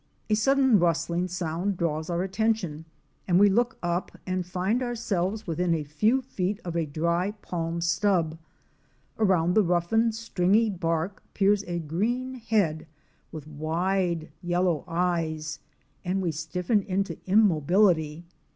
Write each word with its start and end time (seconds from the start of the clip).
A 0.31 0.35
sudden 0.35 0.79
rustling 0.79 1.27
sound 1.27 1.77
draws 1.77 2.09
our 2.09 2.23
atten 2.23 2.55
tion, 2.55 2.85
and 3.27 3.39
we 3.39 3.51
look 3.51 3.77
up 3.83 4.11
and 4.25 4.43
find 4.43 4.81
ourselves 4.81 5.45
within 5.45 5.75
a 5.75 5.83
few 5.83 6.23
feet 6.23 6.59
of 6.65 6.75
a 6.75 6.87
dry 6.87 7.33
palm 7.43 7.81
stub. 7.81 8.39
Around 9.19 9.53
the 9.53 9.61
roughened 9.61 10.15
stringy 10.15 10.71
bark 10.71 11.21
peers 11.35 11.63
a 11.67 11.77
green 11.77 12.33
head 12.33 12.87
with 13.31 13.47
wide, 13.47 14.31
yellow 14.41 14.83
eyes, 14.87 15.59
and 16.03 16.19
we 16.19 16.31
stiffen 16.31 16.81
into 16.81 17.19
immobility. 17.27 18.23